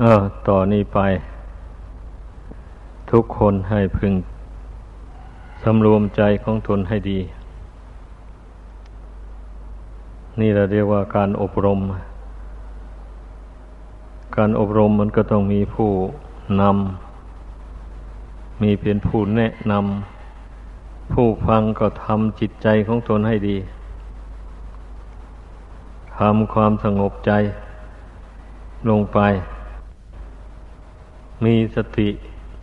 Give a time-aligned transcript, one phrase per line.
[0.00, 0.98] เออ ต่อนี้ไป
[3.10, 4.12] ทุกคนให้พึง
[5.62, 7.18] สำรวมใจของตนให้ดี
[10.40, 11.80] นี่เราเรียกว่าการอบรม
[14.36, 15.90] การอบรมมันก็ต้องมีผู้
[16.60, 23.56] นำ มีเพียงผู้แนะนำ ผู้ฟังก็ทำจิตใจของตนให้ดี
[26.18, 27.32] ทำความสงบใจ
[28.90, 29.18] ลงไป
[31.44, 32.08] มีสติ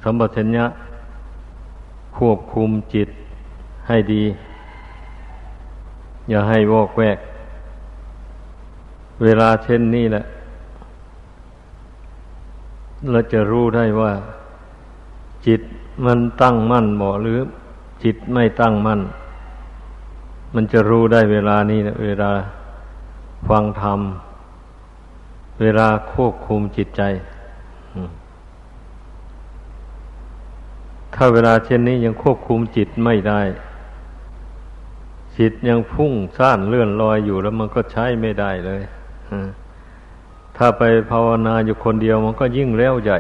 [0.03, 0.65] สัมปชัญญะ
[2.17, 3.09] ควบคุมจิต
[3.87, 4.23] ให้ดี
[6.29, 7.17] อย่าให้วอกแวก
[9.23, 10.23] เวลาเช่นนี้แหละ
[13.11, 14.11] เราจะรู้ได้ว่า
[15.47, 15.61] จิต
[16.05, 17.39] มันตั้งมั่นบ่หรือ
[18.03, 19.01] จิตไม่ตั้งมั่น
[20.53, 22.31] มันจะรู้ได้เวลานี้นะเวลา
[23.49, 23.99] ฟังธรรม
[25.61, 27.01] เวลาควบคุมจิตใจ
[31.15, 33.41] ถ้าเวลาเช่นนี้ยังควบคุมจิตไม่ได้
[35.37, 38.81] จิตยังพุ่งซ่านเลื่อนลอยอยู่แล้วมันก็ใช้ไม่ได้เลย
[40.57, 43.19] ถ้าไปภาวนาอยู่คนเดียวมันก็ยิ่งแล้วใหญ่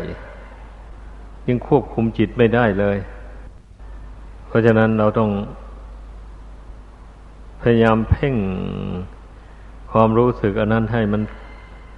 [1.47, 2.97] ยิ่งควบคุมจิตไม่ได้เลย
[4.47, 5.29] เพราะฉะนั้นเราต้อง
[7.61, 8.35] พยายามเพ่ง
[9.91, 11.21] ความรู้สึกอันนั้นให้มัน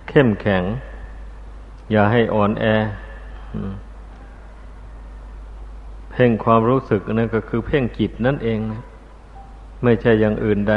[0.10, 0.64] เข้มแข็ง
[1.92, 2.66] อย่าให้อ่อนแอ
[6.22, 8.82] พ่งความรู้สึกนั่นก็คือเพ่งจิตนั่นเองนะ
[9.84, 10.74] ไม่ใช่อย่างอื่นใด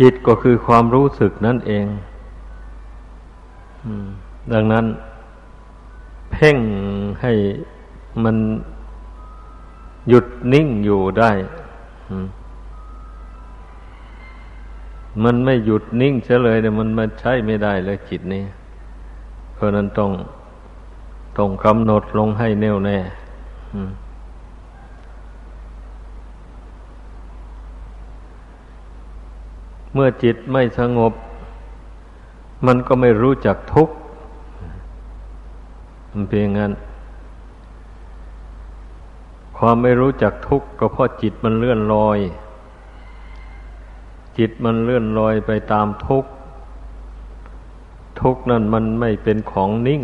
[0.00, 1.86] จิตก็คือความรู้สึกนั่นเอง
[4.52, 4.86] ดังนั้น
[6.32, 6.58] เพ่ง
[7.22, 7.32] ให้
[8.24, 8.36] มัน
[10.08, 11.30] หยุดนิ่งอยู่ได้
[15.24, 18.44] มันไม่หยุดนิ่งเฉยเลยเนี่ยมันมันใช้ไม่ได้เลยจิตนี้
[19.54, 20.10] เพราะนั้นต้อง
[21.38, 22.98] ต้องกำหนดลงให้แน่วแน่
[29.92, 31.12] เมื่อจิตไม่สงบ
[32.66, 33.94] มันก็ไม่รู้จักทุกข์
[36.12, 36.72] มันเพียงนั้น
[39.56, 42.18] ความไม่รู้จักทุกข์ก็เพราะจิตมันเลื่อนลอย
[44.38, 46.30] จิตมันเลื่อนลอยไปตามทุกข์
[48.20, 50.02] ทุกข์นั่นมันไม่เป็นของนิ่ง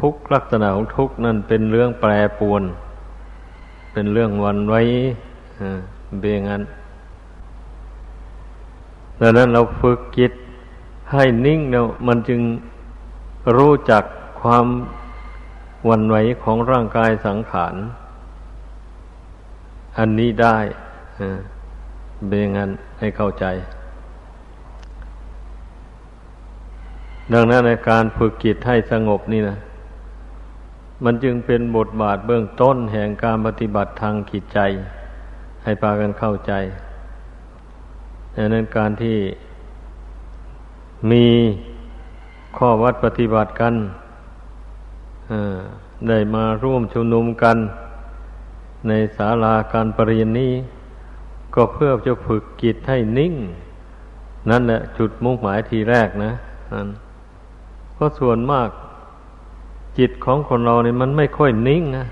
[0.00, 2.62] ทุกลักษณะของทุกนั่นเป็นเรื่องแปรปวน
[3.92, 4.80] เป็นเรื่องวันไว้
[6.20, 6.62] เบียงั้น
[9.20, 10.32] ดังนั้นเราฝึกจิต
[11.12, 12.40] ให้นิ่งแล้วมันจึง
[13.56, 14.04] รู้จัก
[14.40, 14.66] ความ
[15.88, 17.74] วันไหวของร่างกายสังขาร
[19.98, 20.56] อันนี้ได้
[22.28, 23.44] เบงันให้เข้าใจ
[27.32, 29.56] ดังนั้นในการฝึกจิตให้สงบนี่นะ
[31.04, 34.58] มันจึงเป็นบทบาทเบื้องต้นแห่งการปฏิบัติทางจิตใจ
[35.64, 36.52] ให้พากันเข้าใจ
[38.34, 39.18] ดังนั้นการที่
[41.10, 41.26] มี
[42.56, 43.74] ข้อวัดปฏิบัติกัน
[46.08, 47.56] ได้มาร่วมชุมนุมกัน
[48.88, 50.52] ในศาลาการปรริญญนี้
[51.54, 53.34] ก็เพื่อจะฝึกจิตให้นิ่ง
[54.50, 56.32] นั่นแหละจุดมุ่งหมายทีแรกนะ
[56.72, 56.88] นั่น
[57.94, 58.68] เพราะส่วนมาก
[59.98, 62.06] จิตของคนเราเนี่ยมันไม่ค่อยนิ่งนะ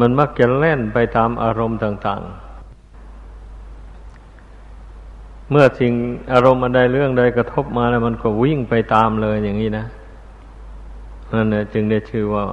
[0.00, 2.30] มันมักจะแล่นไปตามอารมณ์ต่าง ๆ
[5.50, 5.92] เมื่อสิ่ง
[6.32, 9.84] อารมณ์อันใดเรื่องใดกระทบมาแล้ว มันก็วิ่งไปตามเลยอย่างนี้นะ
[11.34, 12.44] นั่นแหละจึงได้ชื่อว่า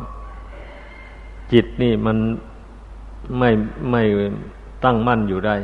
[1.51, 2.17] จิตนี่มัน
[3.37, 3.49] ไม่
[3.91, 4.01] ไม่
[4.83, 5.55] ตั้งมั่นอยู่ได้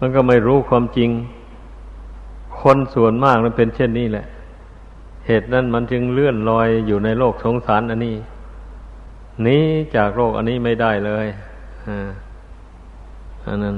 [0.00, 1.10] มันก็ไม่รู้ความจริง
[2.60, 4.26] คนส่วนมากมันเป็นเช่นนี้แหละ
[5.28, 8.16] เหตุนั้นมันจึงเลื่อนลอยอยู่ในโลกสงสารอันนี้
[9.46, 9.64] นี้
[9.96, 11.26] จากโลกอันนี้ไม่ได้เลย
[13.46, 13.76] อันนั้น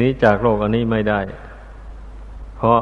[0.00, 1.20] นี้จากโลกอันนี้ไม่ได้
[2.56, 2.80] เพราะ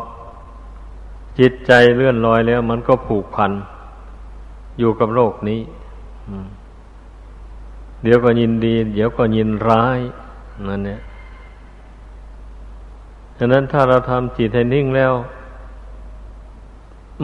[1.38, 3.52] จิตใจเลื่อนลอยแล้ว มันก็ผูกพัน
[4.78, 5.60] อยู่กับโลกนี้
[8.02, 9.98] เดี๋ยวก็ยินดี เดี๋ยวก็ยินร้าย
[10.68, 11.00] นั่นเนี่ย
[13.38, 15.12] ฉะนั้นถ้าเราทำจิตให้นิ่งแล้ว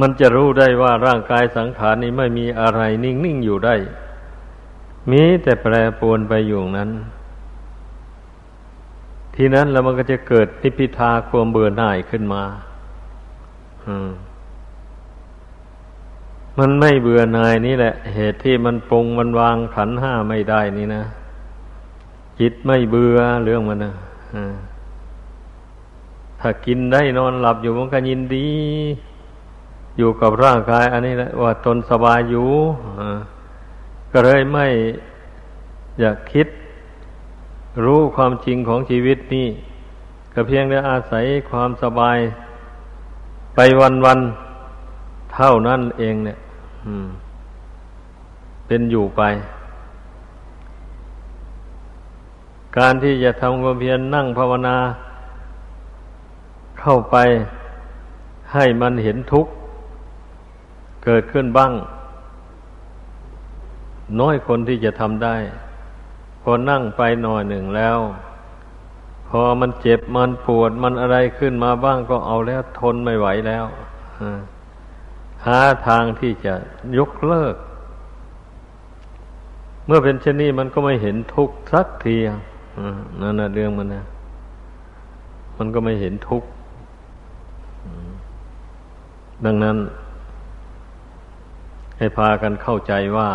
[0.01, 3.75] มันจะรู้ได้ว่าร่างกายสังขารนี้ไม่มีอะไรนิ่งนิ่งอยู่ได้
[5.11, 6.91] มีแต่แปรปรวนไปอยู่นั้น
[9.35, 12.43] ทีนั้นแล้วมันก็จะเกิดนิพิทาความเบื่อหน่ายขึ้นมา
[13.87, 14.11] อืม
[16.59, 21.03] มันไม่เบื่อหน่ายนี่แหละ เหตุที่มันปรงมันวางขันห้าไม่ได้นี่นะ
[22.41, 23.95] จิตไม่เบื่อเรื่องมันนะ
[24.33, 24.43] ถ้
[26.41, 28.49] ถ้ากินได้นอนหลับอยู่มันก็ยินดี
[29.99, 32.51] อยู่กับร่างกาย อันนี้แหละว่าตนสบายอยู่
[34.13, 34.67] ก็เลยไม่
[36.01, 36.47] อยากคิด
[37.85, 39.49] รู้ความจริงของชีวิตนี่
[40.33, 42.19] ก็เพียงแต่อาศัยความสบาย
[43.55, 44.21] ไปวันวัน
[45.35, 46.39] เท่านั้นเองเนี่ย
[48.67, 49.23] เป็นอยู่ไป
[52.79, 54.77] การที่จะทำความเพียรนนั่งภาวนา
[56.81, 57.17] เข้าไป
[58.53, 59.53] ให้มันเห็นทุกข์
[61.05, 61.73] เกิดขึ้นบ้าง
[64.21, 65.37] น้อยคนที่จะทำได้
[66.43, 67.99] พอนั่งไปหน่อยหนึ่งแล้ว
[69.29, 73.67] พอมันเจ็บมันปวดมันอะไรขึ้นมาบ้างก็เอาแล้วทนไม่ไหวแล้ว
[75.47, 76.55] หาทางที่จะ
[76.99, 77.57] ยกเลิก
[79.87, 82.17] เมื่อเป็นเช่นนี้มันก็ไม่เห็นทุกข์สักที
[83.21, 84.05] นั่นนะเรื่องมันนะ
[85.59, 86.49] มันก็ไม่เห็นทุกข์
[89.45, 89.77] ดังนั้น
[91.99, 93.31] ให้พากันเข้าใจว่า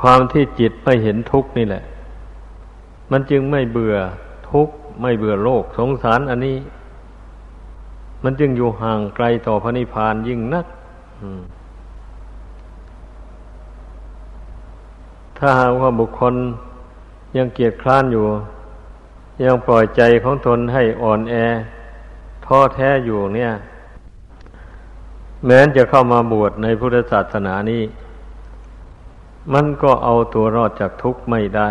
[0.00, 1.84] ความที่จิตไม่เห็นทุกข์นี่แหละ
[3.10, 3.96] มันจึงไม่เบื่อ
[4.50, 6.58] ทุกข์ไม่เบื่อโลกสงสารอันนี้
[8.24, 10.66] มันจึงอยู่ห่างไกลต่อพระนิพพานยิ่งนัก
[15.38, 16.34] ถ้าหากว่าบุคคล
[17.36, 18.26] ยังเกียดคร้านอยู่
[19.44, 21.34] ยังปล่อยใจของตนให้อ่อนแอ
[22.44, 23.50] ท้อแท้อยู่เนี่ย
[25.46, 27.82] แม้นจะเข้ามาบวชในพุทธศาสนานี้
[29.52, 31.70] มันก็เอาตัวรอดจากทุกข์ไม่ได้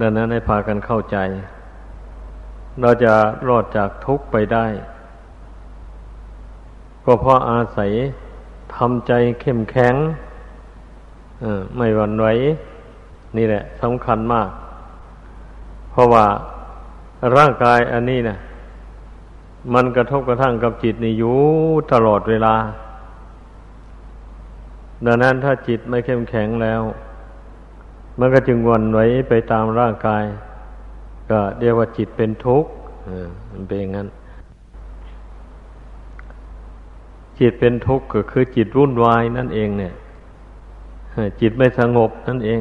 [0.00, 1.16] ดังนั้นให้พากันเข้าใจ
[2.80, 3.14] เราจะ
[3.48, 4.66] รอดจากทุกข์ไปได้
[7.04, 7.90] ก็เพราะอาศัย
[8.76, 9.94] ทำใจเข้มแข็ง
[11.76, 12.26] ไม่หวั่นไหว
[13.36, 14.48] นี่แหละสำคัญมาก
[15.90, 16.26] เพราะว่า
[17.36, 18.36] ร่างกายอันนี้นะ
[19.74, 21.38] มันกระทบกระทั่งกับจิตนี่อยู่
[21.92, 22.54] ตลอดเวลา
[25.06, 26.82] ดังนั้นถ้าจิตไม่เข้มแข็งแล้ว
[28.18, 30.24] มันก็จึงวนไหวไปตามร่างกาย
[31.30, 32.70] ก็เรียกว่าจิตเป็นทุกข์
[33.50, 34.08] มันเป็นอย่างนั้น
[37.40, 39.94] จิตเป็นทุกข์ก็คือจิตรุ่นวายนั่นเอง เนี่ย
[41.40, 42.60] จิตไม่สงบนั่นเอง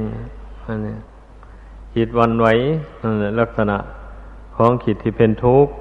[0.66, 0.96] อันนี้
[1.96, 2.48] จิตวันไหว
[3.40, 3.78] ลักษณะ
[4.58, 5.74] ของจิตที่เป็นทุกข์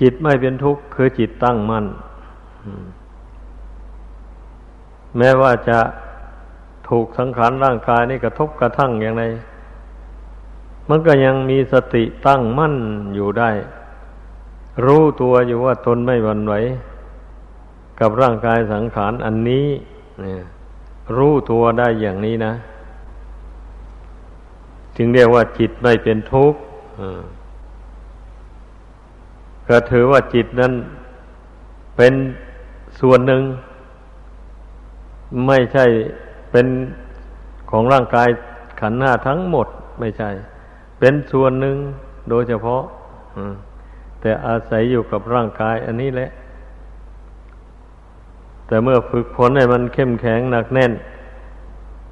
[0.00, 1.86] จิตไม่เป็นทุกข์คือจิตตั้งมั่น
[5.16, 5.78] แม้ว่าจะ
[6.88, 9.24] ถูกสังขารร่างกายนี่กระทบกระทั่งอย่างไร
[10.88, 12.74] มันก็ยังมีสติตั้งมั่น
[13.14, 13.50] อยู่ได้
[14.84, 16.54] รู้ตัวอยู่ว่าตนไม่หวั่นไหว
[18.00, 19.66] กับร่างกายสังขารอันนี้
[20.22, 20.42] เนี่ย
[21.16, 22.52] รู้ตัวได้อย่างนี้นะ
[24.96, 26.58] จึงเรียกว่าจิตไม่เป็นทุกข์
[29.68, 30.72] ก็ถือว่าจิตนั้น
[31.96, 32.14] เป็น
[33.00, 33.42] ส่วนหนึ่ง
[35.46, 35.86] ไม่ใช่
[36.50, 36.66] เป็น
[37.70, 38.28] ของร่างกาย
[38.80, 39.66] ขันธ์หน้าทั้งหมด
[40.00, 40.30] ไม่ใช่
[40.98, 41.76] เป็นส่วนหนึ่ง
[42.30, 42.82] โดยเฉพาะ
[44.20, 46.30] แต่อาศัยอยู่กับร่างกายอันนี้แหละ
[48.66, 50.92] แต่เมื่อฝึกฝนให้มันเข้มแข็งหนักแน่น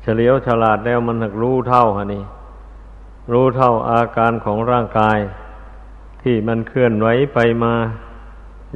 [0.02, 2.24] เฉลียวฉลาดแล้วมันหักรู้เท่าฮะนี่
[3.32, 5.18] รู้เท่าอาการของร่างกาย
[6.28, 7.74] ที่มันเคลื่อนไหวไปมา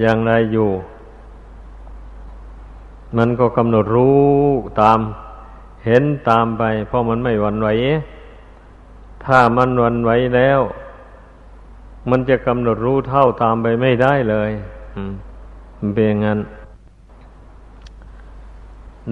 [0.01, 0.71] อย่างไรอยู่
[3.17, 4.25] มันก็กำหนดรู้
[4.81, 4.99] ตาม
[5.85, 7.69] เห็นตามไป เพราะมันไม่หวั่นไหว
[9.25, 10.61] ถ้ามันหวั่นไหวแล้ว
[12.11, 14.51] มันจะกำหนดรู้เท่าตามไปไม่ได้เลย
[15.79, 16.41] มันเป็นอย่างนั้น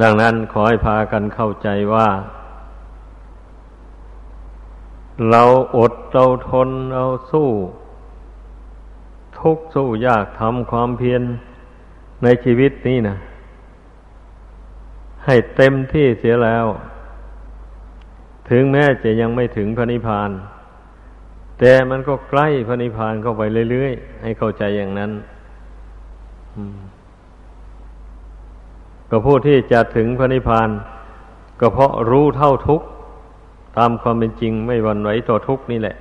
[0.00, 2.08] ดังนั้นขอให้พากันเข้าใจว่า
[5.30, 5.42] เรา
[5.76, 7.48] อดเราทนเราสู้
[9.40, 11.22] ทุกสู้ยากทำความเพียร
[12.22, 13.16] ในชีวิตนี้นะ
[15.24, 16.66] ให้เต็มที่เสียแล้ว
[18.50, 20.30] ถึงแม้จะยังไม่ถึงพระนิพพาน
[21.58, 25.10] แต่มันก็ใกล้พระนิพพานเข้าไปเรื่อยๆ ให้เข้าใจอย่างนั้น
[29.10, 30.68] ก็ผู้ที่จะถึงพระนิพพาน
[31.60, 32.86] ก็เพราะรู้เท่าทุกข์
[33.76, 35.96] ตามความเป็นจริงไม่หวั่นไหวต่อทุกข์นี่แหละ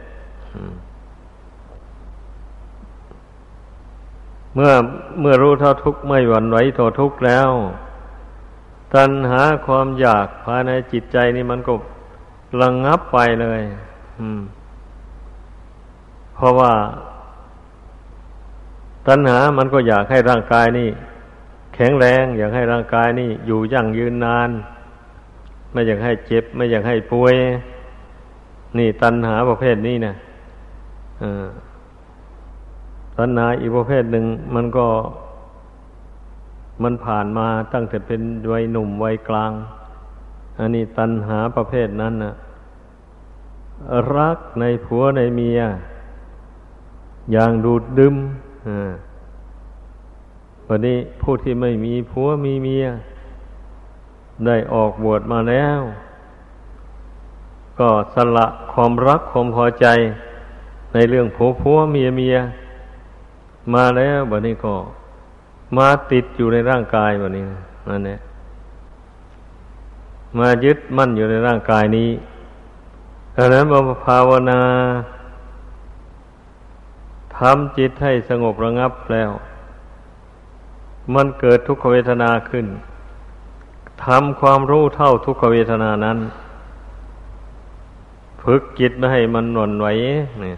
[4.55, 4.71] เมื่อ
[5.19, 7.49] เมื่อรู้เท่าทุกข์ไม่หวั่นไหวต่อทุกข์แล้ว
[8.95, 11.73] ตัณหาความอยากภายในจิตใจนี่มันก็
[12.61, 13.61] ระงงับไปเลย
[14.19, 14.41] อืม
[16.35, 16.73] เพราะว่า
[19.07, 20.89] ตัณหามันก็อยากให้ร่างกายนี่
[21.75, 24.49] แข็งแรง อยากให้ร่างกายนี่ อยู่ยั่งยืนนาน
[25.71, 27.35] ไม่อยากให้เจ็บ ไม่อยากให้ป่วย
[28.77, 30.13] นี่ตัณหาประเภทนี้นะ
[33.17, 34.87] ตัณหาอีกประเภทหนึ่งมันก็
[36.83, 38.21] มันผ่านมาตั้งแต่เป็น
[38.51, 39.51] วัยหนุ่มวัยกลาง
[40.59, 42.33] อันนี้ตัณหาประเภทนั้นนะ
[44.15, 45.59] รักในผัวในเมีย
[47.31, 48.15] อย่างดูดดึม
[50.67, 52.85] วันนี้ผู้ที่ไม่มีผัวมีเมีย
[54.45, 55.79] ได้ออกบวชมาแล้ว
[57.79, 59.85] ก็สละความรักความพอใจ
[60.93, 62.37] ในเรื่องผัวผัวเมียเมีย
[63.73, 64.73] มาแล้ววันนี้ก็
[65.77, 67.43] มาติดอยู่ในร่างกายวันนี้
[67.89, 68.19] นั่นแหละ
[70.37, 72.09] มายึดมั่นอยู่ในร่างกายนี้
[73.35, 74.61] ดังนั้นมาภาวนา
[77.37, 79.31] ทำจิตให้สงบระงับแล้ว
[81.13, 82.65] มันเกิดทุกขเวทนาขึ้น
[84.05, 86.17] ทำความรู้เท่าทุกขเวทนานั้น
[88.43, 89.87] ฝึกจิตไม่ให้มันหน่นไหว
[90.41, 90.57] เนี่ย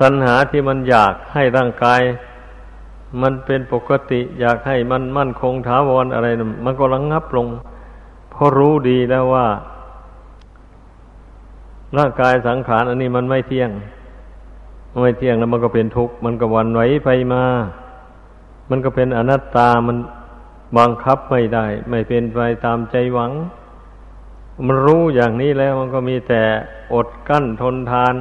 [0.00, 2.00] ตัณหาที่มันอยากให้ร่างกาย
[3.22, 6.28] มันเป็นปกติ อยากให้มันมั่นคงถาวรอะไร
[6.64, 7.46] มันก็ระงงับลง
[8.30, 9.46] เพราะรู้ดีแล้วว่า
[11.98, 13.70] ร่างกายสังขารอันนี้มันไม่เที่ยง
[15.02, 17.44] ไม่เที่ยงแล้วมันก็เป็นทุกข์มันก็วันไหวไปมา
[18.70, 19.96] มันก็เป็นอนัตตามัน
[20.78, 23.32] บังคับไม่ได้ ไม่เป็นไปตามใจหวัง
[24.66, 26.42] มันรู้อย่างนี้แล้วมันก็มีแต่
[26.94, 28.14] อดกั้นทนทาน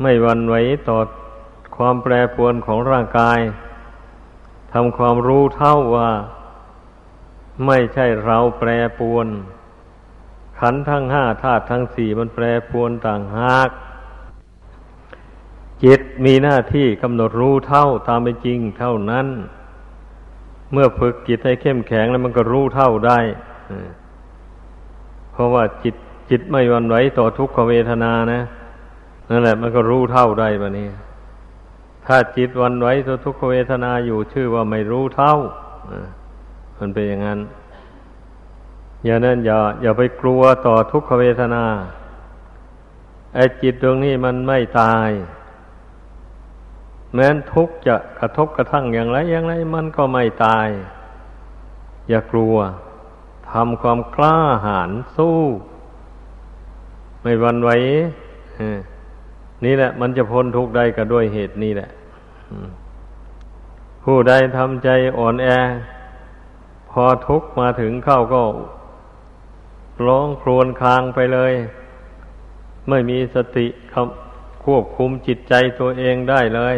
[0.00, 0.54] ไม่วันไหว
[0.88, 0.98] ต่อ
[1.76, 3.38] ความแปรปรวนของร่างกาย
[4.72, 6.10] ทำความรู้เท่าว่า
[7.66, 9.26] ไม่ใช่เราแปรปรวน
[10.58, 13.68] ขันทั้งห้าธาตุทั้งสี่มันแปรปรวนต่างหาก
[15.84, 19.26] จิตมีหน้าที่กำหนดรู้เท่าตามเป็นจริงเท่านั้น
[20.72, 23.18] เมื่อฝึกจิตให้เข้มแข็งแล้วมันก็รู้เท่าได้
[25.32, 25.94] เพราะว่าจิต
[26.30, 28.42] จิตไม่วันไหวต่อทุกขเวทนานะ
[29.28, 30.88] นั่นแหละ มันก็รู้เท่าได้บะนี้
[32.06, 35.34] ถ้าจิตวันไหวต่อทุกขเวทนาอยู่ชื่อว่าไม่รู้เท่า
[36.78, 37.40] มันเป็นอย่างนั้น
[39.04, 41.64] อย่านั้นอย่า อย่าไปกลัวต่อทุกขเวทนา
[43.34, 45.10] ไอ้จิตดวงนี้มันไม่ตาย
[47.14, 50.68] แม้นทุกจะกระทบกระทั่งอย่างไร อย่างไร มันก็ไม่ตาย
[52.08, 52.56] อย่ากลัว
[53.50, 55.38] ทำความกล้าหาญสู้
[57.22, 57.70] ไม่วันไหว
[59.64, 61.90] นี่แหละ มันจะพ้นทุกข์ได้ก็ด้วยเหตุนี้แหละ
[64.04, 65.48] ผู้ใดทำใจอ่อนแอ
[66.90, 68.42] พอทุกข์มาถึงเข้าก็
[70.06, 71.52] ร้องครวญครางไปเลย
[72.88, 73.66] ไม่มีสติ
[74.64, 76.76] ควบคุมจิตใจตัวเองได้เลย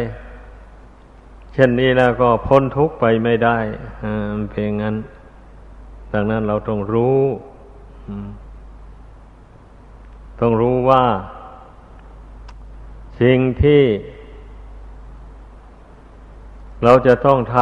[1.53, 3.57] เช่นนี้แล้วก็พ้นทุกข์ไปไม่ได้
[4.51, 4.95] เพียงนั้น
[6.13, 7.21] ดังนั้นเราต้องรู้
[10.39, 11.03] ต้องรู้ว่า
[13.21, 13.83] สิ่งที่
[16.83, 17.57] เราจะต้องท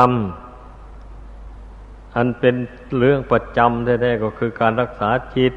[0.81, 2.55] ำอันเป็น
[2.97, 5.53] เรื่องประจำแท้ๆก็คือการรักษาจิต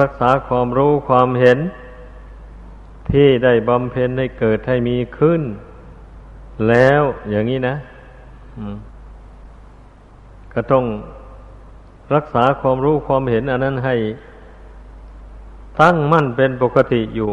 [0.00, 1.58] รักษาความรู้ความเห็น
[3.10, 5.42] ที่ได้บำเพ็ญให้เกิดให้มีขึ้น
[6.68, 7.76] แล้วอย่างนี้นะ
[10.52, 10.84] ก็ต้อง
[12.14, 13.96] รักษาความรู้ความเห็นอันนั้นให้
[15.80, 17.32] ตั้งมั่นเป็นปกติอยู่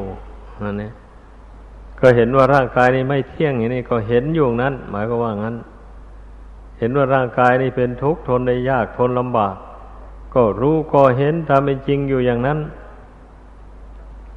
[0.67, 0.91] อันนี้
[1.99, 5.55] ก็เห็นว่าร่างกายนี้ไม่เที่ยงอย่างนี้ก็เห็นอยู่นั้น หมายก็ว่างั้น
[6.79, 9.55] เห็นว่าร่างกายนี่เป็นทุกข์ทนได้ยากทนลำบาก
[10.33, 12.59] ก็รู้ก็เห็นตามเป็นจริงอยู่อย่างนั้น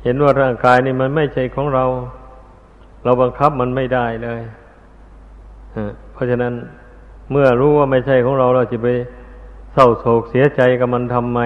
[0.02, 1.85] เห็นว่าร่างกายนี่มันไม่ใช่ของเรา
[3.04, 4.40] เราบังคับมันไม่ได้เลย
[6.12, 6.54] เพราะฉะนั้น
[7.30, 8.88] เมื่อรู้ว่าไม่ใช่ของเราเราจะไป
[9.73, 11.40] เศร้าโศกเสียใจกับมันทำไม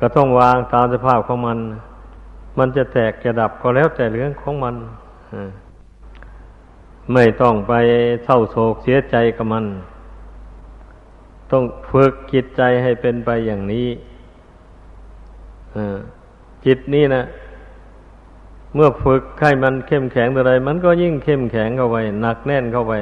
[0.00, 1.58] ก็ต้องวางตามสภาพของมัน
[2.58, 4.74] มันจะแตกจะดับก็แล้วแต่เรื่องของมัน
[7.12, 7.72] ไม่ต้องไป
[8.24, 9.64] เศร้าโศกเสียใจกับมัน
[11.50, 13.88] ต้องฝึกจิตใจให้เป็นไปอย่างนี้
[16.64, 17.24] จิตนี่นะ
[18.74, 22.94] เมื่อฝึกให้มันเข้มแข็งอะไร มันก็ยิ่งเข้มแข็งเข้าไปหนักแน่นเข้าไป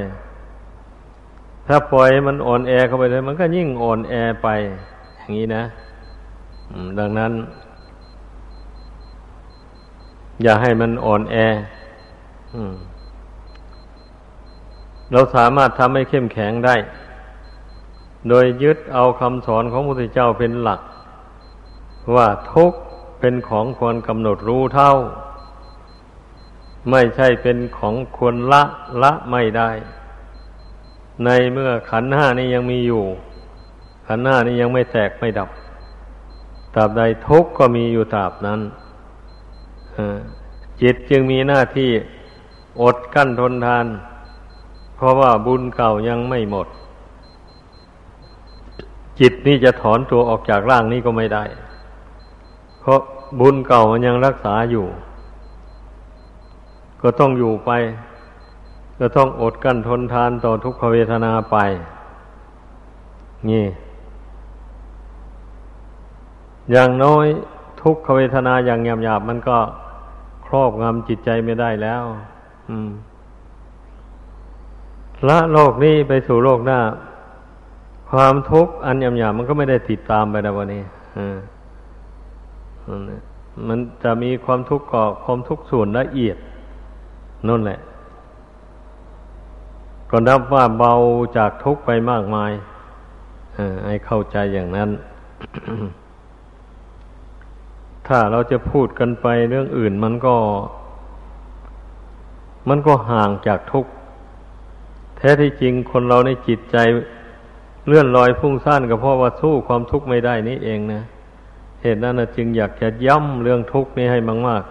[1.67, 4.47] ถ้าปล่อยมันอ่อนแอเข้าไปเลย มันก็ยิ่งอ่อนแอไป
[5.17, 5.63] อย่างนี้นะ
[6.99, 7.31] ดังนั้น
[10.41, 11.35] อย่าให้มันอ่อนแอ
[15.11, 16.75] เราสามารถทำให้เข้มแข็งได้
[18.29, 20.81] โดยยึดเอาคำสอนของพระพุทธเจ้าเป็นหลัก
[22.15, 22.73] ว่าทุก
[23.19, 24.93] เป็นของควรกำหนดรู้เท่า
[26.89, 28.63] ไม่ใช่เป็นของควรละ
[29.01, 29.69] ละไม่ได้
[31.25, 33.03] ในเมื่อขันห้านี้ยังมีอยู่
[34.07, 35.49] ขันห้านี้ยังไม่แตกไม่ดับ
[36.75, 38.59] ตราบใดทุกข์ก็มีอยู่ตราบนั้น
[40.81, 41.91] จิตจึงมีหน้าที่
[42.81, 43.85] อดกั้นทนทาน
[44.95, 46.67] เพราะว่าบุญเก่ายังไม่หมด
[49.19, 51.43] จิตนี่จะถอนตัวออกจากร่างนี้ก็ไม่ได้
[52.79, 52.99] เพราะ
[53.39, 54.85] บุญเก่ามันยังรักษาอยู่
[57.01, 57.71] ก็ต้องอยู่ไป
[58.99, 61.57] ก็ต้องอดกั้นทนทานต่อทุกขเวทนาไป
[63.49, 63.65] นี่
[66.71, 67.27] อย่างน้อย
[67.83, 69.57] ทุกขเวทนาอย่างหยาบๆมันก็
[70.45, 72.03] ครอบงำจิตใจไม่ได้แล้ว
[72.69, 72.89] อืม
[75.27, 76.79] ละโลกนี้ไปสู่โลกหน้า
[78.11, 80.83] ความทุกข์อันหยาบๆมันก็ไม่ได้ติดตามไปนะวันนี้
[81.17, 81.37] อ่า
[83.67, 86.37] มันจะมีความทุกข์ก่อความทุกข์ส่วนละเอียด
[87.47, 87.79] นั่นแหละ
[90.11, 90.93] ก็นับว่าเบา
[91.37, 92.51] จากทุกข์ไปมากมาย
[93.85, 94.89] ให้เข้าใจอย่างนั้น
[98.13, 100.35] ถ้าเราจะพูดกันไปเรื่องอื่นมันก็
[102.69, 103.91] มันก็ห่างจากทุกข์
[105.17, 106.77] แท้ที่จริงคนเราในจิตใจ
[107.87, 111.01] เลื่อนลอยพุ่งซ่านก็เพราะว่าสู้ความทุกข์ไม่ได้นี่เองนะ
[111.81, 114.63] เหตุนั้นจึงอยากจะย้ำเรื่องทุกข์นี้ให้มาก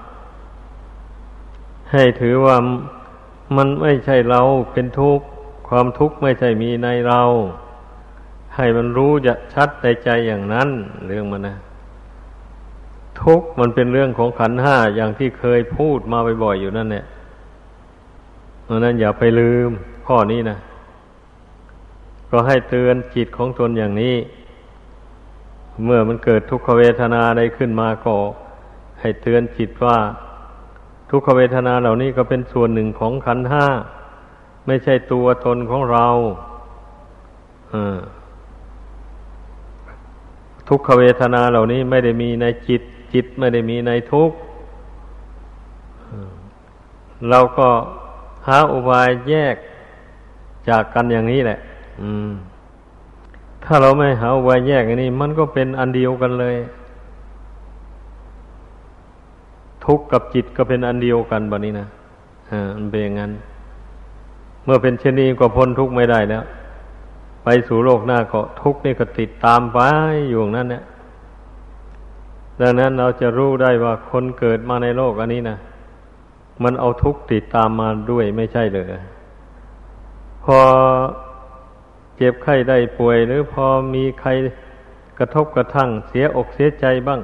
[1.10, 2.56] ๆ ให้ถือว่า
[3.56, 4.42] มันไม่ใช่เรา
[4.72, 5.24] เป็นทุกข์
[5.68, 7.22] ความทุกข์ไม่ใช่มีในเรา
[8.56, 10.68] ให้มันรู้จะชัดในใจอย่างนั้น
[11.08, 11.56] เรื่องมันนะ
[13.24, 17.04] ทุกข์มันเป็นเรื่องของขันห้าอย่างที่เคยพูดมาบ่อยๆอยู่นั่นเนี่ย
[18.64, 19.68] เพราะนั้นอย่าไปลืม
[20.06, 20.58] ข้อนี้นะ
[22.30, 24.16] ก็ให้เตือนจิตของตนอย่างนี้
[25.84, 28.14] เมื่อมันเกิดทุกขเวทนาใดขึ้นมาก็
[29.00, 29.98] ให้เตือนจิตว่า
[31.10, 33.66] ทุกขเวทนาเหล่านี้ก็เป็นส่วนหนึ่งของขันห้า
[34.66, 36.06] ไม่ใช่ตัวตนของเรา
[40.68, 44.30] ทุกขเวทนาเหล่านี้ไม่ได้มีในจิต จิตไม่ได้มีในทุก
[47.30, 47.68] เราก็
[48.46, 49.56] หาอุบายแยก
[50.68, 51.58] จากกันอย่างนี้แหละ
[52.02, 52.30] อืม
[53.64, 56.56] ถ้าเราไม่หาไว้แยกอันนี้ มันก็เป็นอันเดียวกันเลย
[59.84, 61.86] ทุกข์กับจิตก็เป็นอันเดียวกันแบบนี้นะ
[62.50, 63.32] อ่ามันเป็นอย่างนั้น
[64.64, 66.44] เมื่อเป็นเช่นนี้ก็พ้นทุกข์ไม่ได้แล้ว
[67.44, 69.78] ไปสู่โลกหน้าก็ทุกข์นี่ก็ติดตามไป
[70.28, 70.82] อยู่นั้นเนี่ย
[72.60, 75.58] ดังนั้นเราจะรู้ได้ว่าคนเกิดมาในโลกอันนี้นะ
[76.62, 78.86] มันเอาทุกข์ติดตามมาด้วยไม่ใช่เลย
[80.44, 80.58] พอ
[82.16, 84.30] เจ็บไข้ได้ป่วย หรือพอมีใคร
[85.18, 87.20] กระทบกระทั่งเสียอกเสียใจบ้าง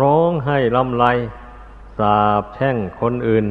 [0.00, 1.04] ร้องไห้ลำไร
[1.98, 3.44] สาบแช่งคนอื่น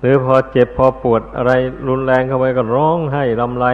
[0.00, 1.52] หรือพอเจ็บพอปวดอะไร
[1.88, 3.66] รุนแรงเข้าไปก็ร้องไห้ลำไร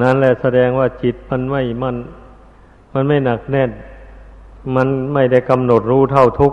[0.00, 1.96] นั่นแหละแสดงว่าจิตมันไม่มัน
[2.94, 3.70] มันไม่หนักแน่น
[4.76, 6.52] มันไม่ได้กำหนดรู้เท่าทุก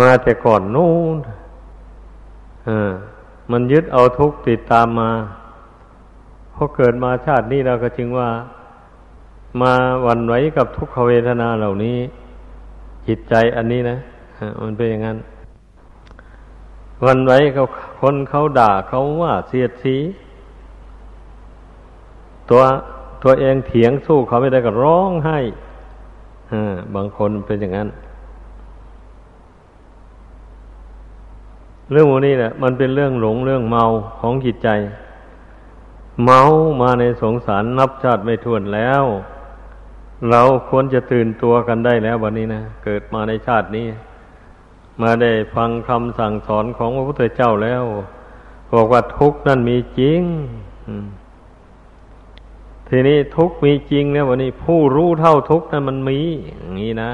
[0.00, 1.16] มาแต่ก่อนนู้น
[2.68, 2.90] อ่า
[3.50, 5.10] มันยึดเอาทุกติดตามมา
[6.54, 8.28] พอเกิดมาชาตินี้เราก็จึงว่า
[9.60, 9.72] มา
[10.06, 11.98] วันไหวกับทุกขเวทนาเหล่านี้
[13.06, 13.96] จิตใจอันนี้นะ
[14.62, 15.18] มันเป็นอย่างนั้น
[17.06, 17.64] วันไหวเขา
[18.00, 19.96] คนเขาด่าเขาว่าเสียดสี
[22.50, 22.62] ตัว
[23.22, 25.38] ตัวเองเถียงสู้เขาไม่ได้ก็ร้องไห้
[26.94, 27.88] บางคนเป็นอย่างนั้น
[31.90, 33.84] เรื่องพวกนี้แหละมันเป็นเรื่องหลงเรื่องเมา
[34.20, 34.68] ของจิตใจ
[36.24, 36.40] เมา
[36.82, 39.04] มาในสงสารนับชาติไม่ถ้วนแล้ว
[40.30, 43.86] เราควรจะตื่นตัวกันได้แล้ววันนี้นะเกิดมาในชาตินี้
[45.02, 47.82] มาได้ฟังคำสั่งสอนของพระพุทธเจ้าแล้ว
[48.72, 50.20] บอกว่าทุกข์นั่นมีจริง
[52.92, 56.18] ทีนี้ทุกมีจริงแล้ววันนี้ผู้รู้เท่าทุกนั้นมันมี
[56.58, 57.10] อย่างนี้นะ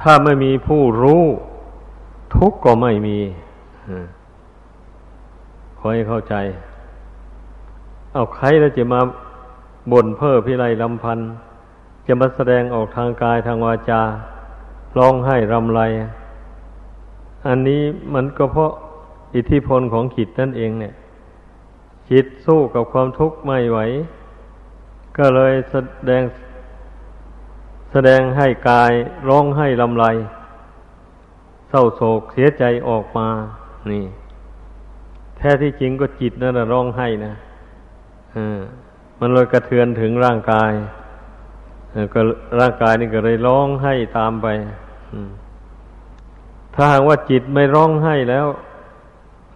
[0.00, 1.22] ถ้าไม่มีผู้รู้
[2.36, 3.18] ทุกก็ไม่มี
[5.78, 6.34] ขอให้เข้าใจ
[8.12, 9.00] เอาใครแล้วจะมา
[9.92, 11.18] บ่นเพ้อพิไรลำพัน
[12.06, 14.02] จะมาแสดงออกทางกายทางวาจา
[14.98, 15.80] ร้องไห้รำไร
[17.46, 17.82] อันนี้
[18.14, 18.72] มันก็เพราะ
[19.34, 20.94] อิทธิพลของจิตนั่นเองเนี่ย
[22.10, 23.78] จิตสู้กับความทุกข์ไม่ไหว
[25.18, 25.74] ก็เลยแส
[26.08, 26.22] ดง
[27.92, 28.92] แสดงให้กาย
[29.28, 30.04] ร้องไห้ลำไร
[31.68, 33.28] เศร้าโศกเสียใจออกมา
[33.90, 34.04] นี่
[35.36, 37.34] แท้ที่จริงก็จิตนั่นร้องไห้นะ
[39.20, 40.72] มันเลยกระเทือนถึงร่างกาย
[42.14, 42.20] ก็
[42.60, 44.46] ร่างกายนี่ก็เลยร้องไห้ตามไป
[46.74, 48.46] ถ้าหากว่าจิตไม่ร้องไห้แล้ว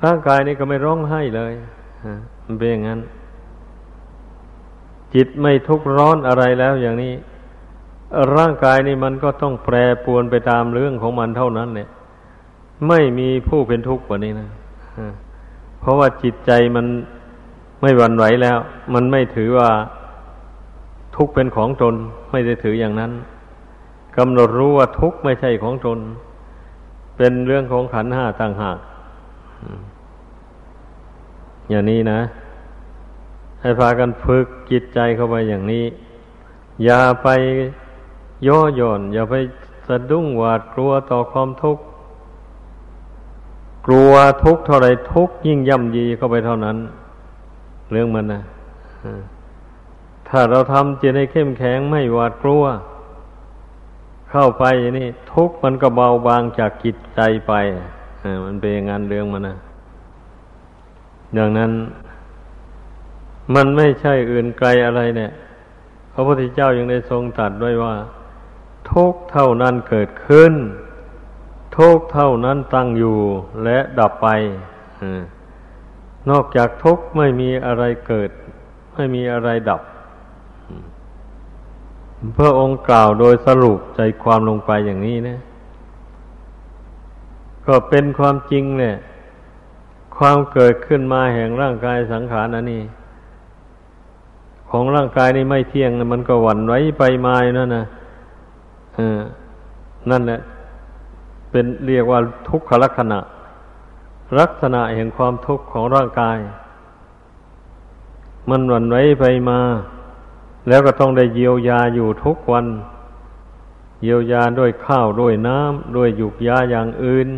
[0.05, 1.53] ร่างกายนี่ก็ไม่ร้องไห้เลย
[2.49, 3.01] มันเป็นอย่างนั้น
[5.15, 7.13] จิตไม่ทุกข์ร้อนอะไรแล้วอย่างนี้
[8.37, 11.89] ร่างกายนี่มันก็ต้องแปรปรวนไปตามเรื่องของมันเท่านั้นเนี่ย
[12.89, 14.49] ไม่มีผู้เป็นทุกข์กว่านี้นะ
[15.81, 16.87] เพราะว่าจิตใจมัน
[17.81, 18.59] ไม่หวั่นไหวแล้ว
[18.95, 19.71] มันไม่ถือว่า
[21.17, 21.95] ทุกข์เป็นของตน
[22.31, 23.13] ไม่ได้ถืออย่างนั้น
[24.17, 25.99] กำหนดรู้ว่าทุกข์ไม่ใช่ของตน
[27.17, 28.79] เป็นเรื่องของขันห้าต่างหาก
[31.71, 32.21] อย่างนี้นะ
[33.61, 35.85] ให้พากันฝึกจิตใจเข้าไปอย่างนี้
[36.85, 37.29] อย่าไป
[38.47, 39.35] ย่อหย่อน อย่าไป
[39.87, 41.83] สะดุ้งหวาดกลัวต่อความทุกข์
[43.87, 44.13] กลัว
[44.45, 46.77] ทุกข์เท่าไรทุกข์ยิ่งย่ำยีเข้าไปเท่านั้น
[47.91, 48.43] เรื่องมันนะ
[50.29, 52.65] ถ้าเราทำจิตให้เข้มแข็งไม่หวาดกลัว
[54.31, 57.53] เข้าไปอย่างนี้ทุกข์มันก็เบาบางจากจิตใจไป
[58.45, 59.57] มันเป็นงานเรื่องมันนะ
[61.37, 61.73] ดังนั้น
[63.55, 65.33] มันไม่ใช่อื่นไกลอะไรเนี่ย
[66.13, 67.95] พระพุทธเจ้ายังได้ทรงตรัสไว้ว่า
[68.93, 70.53] ทุกเท่านั้นเกิดขึ้น
[71.79, 73.19] ทุกเท่านั้นตั้งอยู่
[73.65, 74.29] และดับไป
[76.31, 78.31] นอกจากทุกไม่มีอะไรเกิด
[78.95, 79.83] ไม่มีอะไรดับ
[82.35, 85.39] เพระองค์กล่าวโดยสรุปใจความลงไปอย่างนี้นะ
[87.67, 88.97] ก็เป็นความจริงเนี่ย
[90.19, 92.83] ความเกิดขึ้นมาแห่งร่างกายสังขารอันนี้
[94.71, 97.85] ของร่างกายนี่ไม่เที่ยงมันก็หวั่นไหวไปมานั่นนะ
[98.97, 99.21] เออ
[100.11, 100.41] นั่นแหละ
[101.51, 103.19] เป็นเรียกว่าทุกขลักษณะ
[104.41, 106.39] ลักษณะแห่งความทุกข์ของร่างกาย
[108.51, 109.61] มันหวั่นไหวไปมา
[110.69, 112.67] แล้วก็ต้องได้เยียวยาอยู่ทุกวัน
[114.03, 117.29] เยียวยาด้วยข้าวด้วยน้ำด้วยหยุกยาอย่างอื่น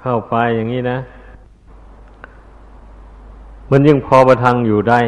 [0.00, 0.98] เข้าไปอย่างนี้นะ
[3.70, 5.00] มันยิ่งพอประทังอยู่ได้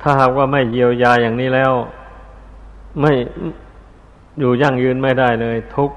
[0.00, 1.72] ถ้าหากว่าไม่เยียวยาอย่างนี้แล้ว
[3.00, 3.12] ไม่
[4.40, 5.90] อยู่ยั่งยืนไม่ได้เลย ทุก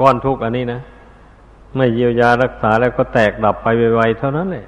[0.00, 0.80] ก้อนทุกอันนี้นะ
[1.76, 4.64] ไม่เยียวยารักษาแล้วก็แตกดับไปไวๆเท่านั้นเลย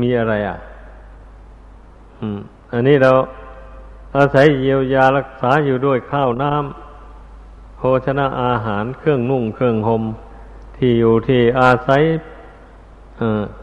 [0.00, 0.58] มีอะไรอะ
[2.18, 2.38] อืม
[2.72, 3.12] อันนี้เรา
[4.16, 10.02] อาศัยเยียวยารักษาอยู่ด้วยข้าวน้ำโภชนะอาหารเครื่องนุ่งเครื่องหม่ม
[10.76, 12.02] ที่อยู่ที่อาศัย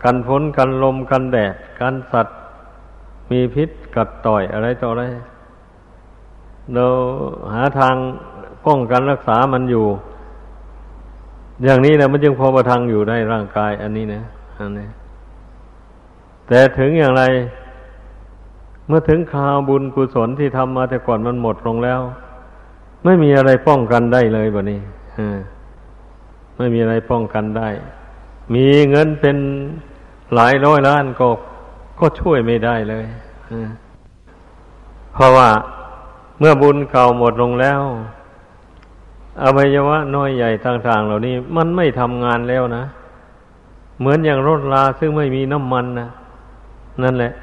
[0.03, 2.37] กันฝนกันลมกันแดด กันสัตว์
[3.31, 5.03] มีพิษกัดต่อยอะไรต่ออะไร
[6.73, 6.85] เรา
[7.53, 7.95] หาทาง
[8.65, 9.85] ป้องกันรักษามันอยู่
[11.63, 14.21] อย่างนี้นะมันจึงพอประทังอยู่ในร่างกาย อันนี้นะ
[14.59, 14.87] อันนี้
[16.47, 17.23] แต่ถึงอย่างไร
[18.87, 22.01] เมื่อถึงคราวบุญกุศลที่ทำมาแต่ก่อนมันหมดลงแล้ว
[23.05, 24.79] ไม่มีอะไรป้องกันได้เลยแบบนี้
[26.57, 27.69] ไม่มีอะไรป้องกันได้
[28.53, 29.37] มีเงินเป็น
[30.33, 31.27] หลายร้อยล้านก็
[31.99, 33.05] ก็ช่วยไม่ได้เลย
[35.13, 35.49] เพราะว่า
[36.39, 37.81] เมื่อบุญเก่าหมดลงแล้ว
[39.43, 42.83] อวัยวะน้อยใหญ่ต่างๆ เหล่านี้ มันไม่ทำงานแล้วนะ
[43.99, 46.09] เหมือนอย่างรถลาซึ่งไม่มีน้ำมันนะ
[47.03, 47.33] นั่นแหละ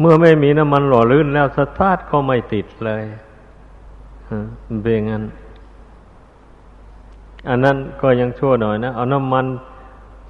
[0.00, 3.04] เมื่อไม่มีน้ำมันหล่อลื่นแล้วสตาร์ทก็ไม่ติดเลย
[4.82, 5.22] เป็นงั้น
[7.48, 9.46] อันนั้นก็ยังชั่วหน่อยนะ เอาน้ำมัน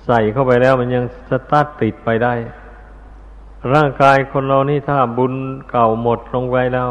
[0.06, 2.34] ใส่เข้าไปแล้วมันยังสตาร์ทติดไปได้
[3.74, 5.32] ร่างกายคนเรานี่ถ้าบุญ
[5.70, 6.90] เก่าหมดลงไปแล้ว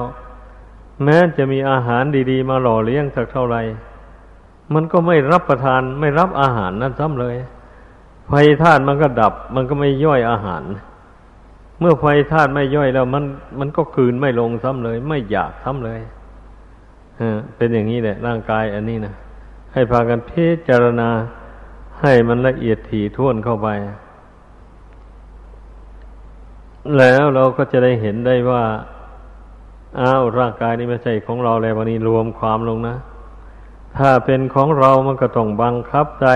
[1.03, 3.61] แม้จะมีอาหารดีๆ มาหล่อเลี้ยงสักเท่าไหร่
[4.73, 7.35] มันก็ไม่รับประทานไม่รับอาหารนั้นซ้ำเลย
[8.27, 10.63] ไฟธาตุมันก็ดับ มันก็ไม่ย่อยอาหาร
[11.79, 13.23] เมื่อไฟธาตุไม่ย่อยแล้ว มัน
[13.59, 15.99] มันก็คืนไม่ลงซ้ำเลย ไม่อยากซ้ำเลย
[17.17, 19.13] เออเป็นอย่างนี้แหละร่างกายอันนี้นะ
[19.77, 21.09] ให้พากันพิจารณา
[22.01, 23.67] ให้มันละเอียดถี่ถ้วนเข้าไป
[26.97, 28.63] แล้วเราก็จะได้เห็นได้ว่า
[29.99, 32.95] อ้าวร่างกายนี้ไม่ใช่ของเราแล้ววันนี้รวมความลงนะ
[33.97, 36.35] ถ้าเป็นของเรามันก็ต้องบังคับได้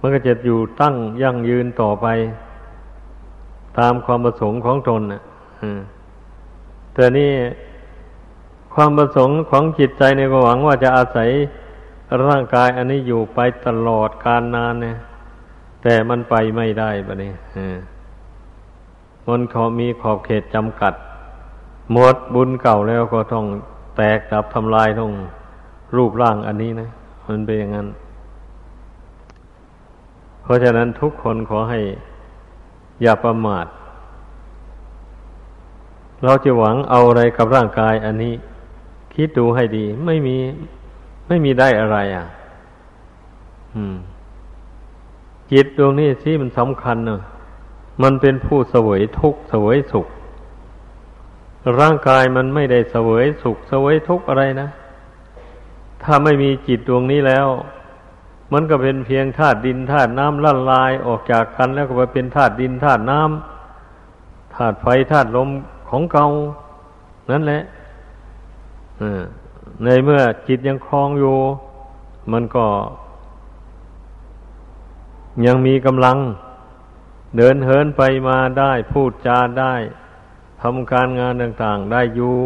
[0.00, 2.06] มันก็จะอยู่ตั้งยั่งยืนต่อไป
[3.78, 5.22] ตามความประสงค์ของตนนะ
[6.94, 7.30] แต่นี่
[8.74, 11.30] ความประสงค์ของจิตใจในก็หวังว่าจะอาศัย
[12.26, 14.96] ร่างกายอันนี้อยู่ไปตลอดกาลนานเนี่ย
[15.82, 17.36] แต่มันไปไม่ได้ปะเนี่ย
[19.28, 20.94] มันเขามีขอบเขตจำกัด
[21.92, 23.46] หมดบุญเก่าแล้วก็ต้อง
[23.96, 25.12] แตกดับทำลายต้อง
[25.96, 26.88] รูปร่างอันนี้นะ
[27.26, 27.88] มันเป็นอย่างนั้น
[30.42, 31.80] เพราะฉะนั้นทุกคนขอให้
[33.02, 33.66] อย่าประมาท
[36.24, 38.34] เราจะหวังเอาอะไรกับร่างกายอันนี้
[39.14, 40.38] คิดดูให้ดี ไม่มี
[41.32, 42.26] ไม่มีได้อะไรอะ
[43.76, 43.96] อืม
[45.52, 47.22] จิตดวงนี้ที่มันสำคัญเนอะ
[48.02, 50.06] มันเป็นผู้เสวยทุกข์เสวยสุข
[51.80, 54.68] ร่างกายมันไม่ได้เสวยสุขเสวยทุกข์อะไรนะ
[56.02, 57.46] ถ้าไม่มีจิตดวงนี้แล้ว
[58.52, 65.48] มันก็เป็นเพียงธาตุดินธาตุน้ำละลายออกจากกันแล้วก็ไปเป็นธาตุดินธาตุน้ำธาตุไฟธาตุลม
[65.90, 66.26] ของเก่า
[67.32, 67.62] นั่นแหละ
[69.84, 71.38] ในเมื่อจิตยังคลองอยู่
[72.32, 72.66] มันก็
[75.46, 76.16] ยังมีกำลัง
[77.36, 79.74] เดินเหินไปมาได้พูดจาได้
[80.62, 82.36] ทำการงานต่าง ๆ ได้อยู่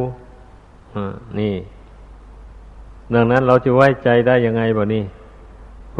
[1.38, 1.54] นี่
[3.14, 5.04] ดังนั้นเราจะไว้ใจได้ยังไงบ่นี่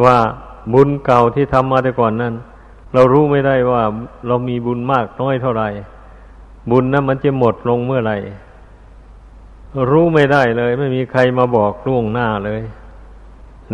[0.04, 0.18] ว่า
[0.72, 2.34] บุญเก่าที่ทำมาแต่ก่อนนั้น
[2.94, 3.82] เรารู้ไม่ได้ว่า
[4.26, 5.68] เรามีบุญมากน้อยเท่าไหร่
[6.70, 8.16] บุญนั้นมันจะหมดลงเมื่อไหร่
[9.90, 12.62] รู้ไม่ได้เลย ไม่มีใครมาบอกล่วงหน้าเลย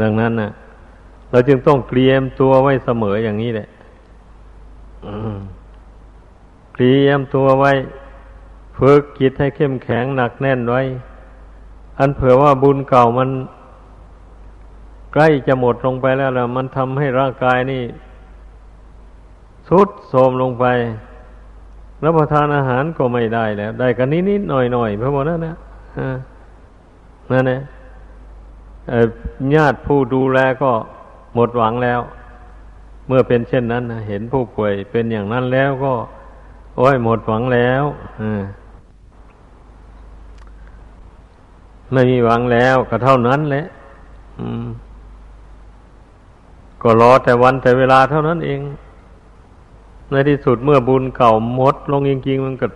[0.01, 0.51] ดังนั้นนะ่ะ
[1.31, 3.69] เราจึงต้องเตรียมตัวไว้เสมออย่างนี้แหละ
[6.75, 7.73] เตรียมตัวไว้
[8.79, 10.83] ฝึกจิตให้เข้มแข็งหนักแน่นไว้
[11.99, 13.31] อันเผื่อว่าบุญเก่ามัน
[15.13, 17.83] ใกล้จะหมดลงไปแล้วล่ะมันทำให้ร่างกายนี่
[19.69, 20.65] สุดโทมลงไป
[22.05, 25.57] รับประทานอาหารก็ไม่ได้แล้ว ได้กันนิดๆหน่อยๆเพราะว่านั่นนะ
[27.31, 27.61] นั่นแหละ
[29.55, 30.71] ญาติผู้ดูแลก็
[31.35, 32.01] หมดหวังแล้ว
[33.07, 35.93] เมื่อเป็นเช่นนั้นเห็นผู้ป่วยเป็นอย่างนั้นแล้วก็
[36.77, 37.85] โอ้ยหมดหวังแล้ว
[41.93, 43.65] ไม่มีหวังแล้วก็เท่านั้นแหละ
[46.83, 48.61] ก็รอแต่วันแต่เวลาเท่านั้นเอง
[50.11, 52.67] ในที่สุดเมื่อบุญเก่าหมด ลงจริงๆมันก็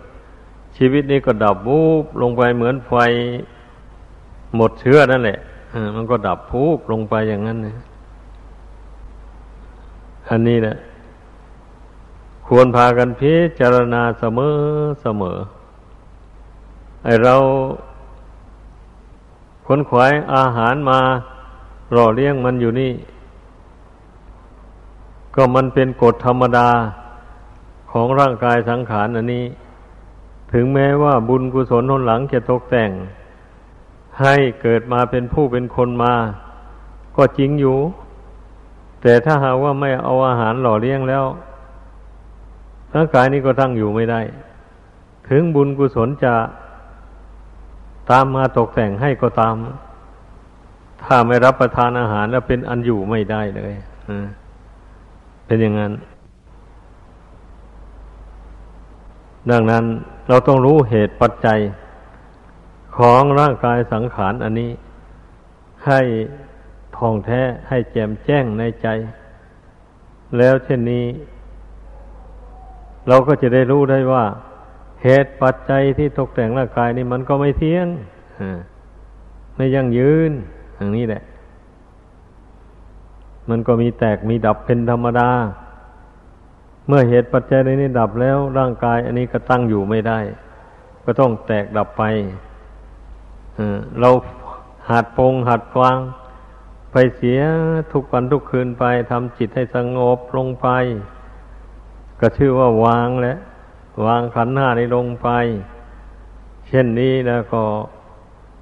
[0.77, 2.93] ชีวิตนี้ก็ดับวูบลงไปเหมือนไฟ
[4.55, 5.39] หมดเชื้อนั่นแหละ
[5.95, 7.77] มันก็ดับพูบลงไปอย่างนั้นนะ
[10.29, 10.75] อันนี้แหละ
[12.47, 14.55] ควรพากันพิจารณาเสมอ
[15.01, 15.37] เสมอ
[17.03, 17.35] ไอเรา
[19.65, 20.99] ขนขวายอาหารมา
[21.93, 22.91] หล่อเลี้ยงมันอยู่นี่
[25.35, 26.69] ก็มันเป็นกฎธรรมดา
[27.91, 29.45] ของร่างกายสังขารอันนี้
[30.53, 32.91] ถึงแม้ว่าบุญกุศลหนหลังจะตกแต่ง
[34.21, 36.13] ให้เกิดมาเป็นผู้เป็นคนมา
[37.17, 37.77] ก็จริงอยู่
[39.01, 41.25] แต่ถ้าหากว่าไม่เอาอาหารหล่อเลี้ยงแล้ว
[42.93, 44.21] ร่างกายนี้ก็ตั้งอยู่ไม่ได้
[45.29, 46.33] ถึงบุญกุศลจะ
[48.09, 49.55] ตามมาตกแต่งให้ก็ตาม
[51.03, 53.73] ถ้าไม่รับประทานอาหารแล้วเป็นอันอยู่ไม่ได้เลย
[55.45, 55.93] เป็นอย่างนั้น
[59.51, 59.83] ดังนั้น
[60.27, 61.59] เราต้องรู้เหตุปัจจัย
[62.97, 64.71] ของร่างกายสังขารอันนี้
[65.87, 66.01] ให้
[66.97, 68.87] ท่องแท้ให้แจ่มแจ้งในใจ
[70.37, 71.05] แล้วเช่นนี้
[73.07, 74.25] เราก็จะได้รู้ได้ว่า
[75.03, 77.87] เหตุปัจจัยที่ตกแต่งร่างกายนี่มันก็ไม่เที่ยง
[79.55, 80.31] ไม่ยั่งยืน
[80.75, 81.23] อย่างนี้แหละ
[83.49, 85.29] มันก็มีแตกมีดับเป็นธรรมดา
[86.87, 90.19] เมื่อเหตุปัจจัยนี้ดับแล้วร่างกาย อันนี้ก็ตั้งอยู่ไม่ได้
[91.05, 92.03] ก็ต้องแตกดับไป
[93.99, 94.09] เรา
[94.89, 95.97] หัดปงหัดวาง
[96.91, 97.41] ไปเสีย
[97.91, 100.67] ทุกวันทุกคืนไปทำจิตให้สงบลงไป
[102.19, 103.37] ก็ชื่อว่าวางแล้ว
[104.05, 105.29] วางขันห้าในลงไป
[106.67, 107.63] เช่นนี้แล้วก็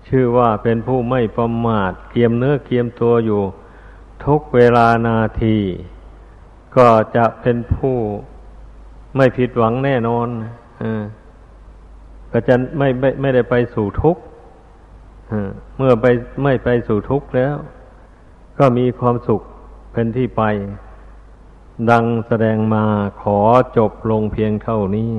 [0.07, 3.41] ชื่อว่าเป็นผู้ไม่ประมาทเกียมเนื้อเกียมตัวอยู่
[4.25, 5.57] ทุกเวลานาที
[6.77, 7.97] ก็จะเป็นผู้
[9.15, 10.27] ไม่ผิดหวังแน่นอน
[10.81, 10.83] อ
[12.31, 14.21] ก็จะไม่ไม่ไม่ได้ไปสู่ทุกข์
[15.77, 16.05] เมื่อไป
[16.43, 17.55] ไม่ไปสู่ทุกข์แล้ว
[18.59, 19.41] ก็มีความสุข
[19.93, 20.43] เป็นที่ไป
[21.91, 22.85] ดังแสดงมา
[23.21, 23.39] ขอ
[23.77, 25.11] จบลงเพียงเท่านี้